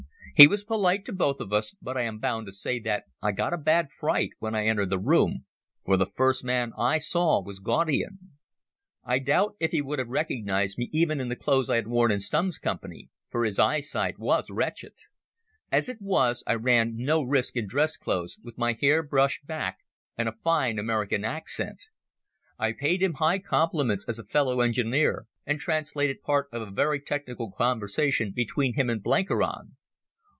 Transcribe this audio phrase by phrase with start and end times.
[0.33, 3.31] He was polite to both of us, but I am bound to say that I
[3.31, 5.45] got a bad fright when I entered the room,
[5.85, 8.17] for the first man I saw was Gaudian.
[9.03, 12.09] I doubt if he would have recognized me even in the clothes I had worn
[12.11, 14.93] in Stumm's company, for his eyesight was wretched.
[15.71, 19.77] As it was, I ran no risk in dress clothes, with my hair brushed back
[20.17, 21.83] and a fine American accent.
[22.57, 26.99] I paid him high compliments as a fellow engineer, and translated part of a very
[26.99, 29.75] technical conversation between him and Blenkiron.